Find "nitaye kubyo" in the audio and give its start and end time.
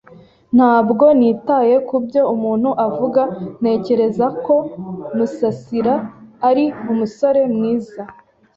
1.19-2.21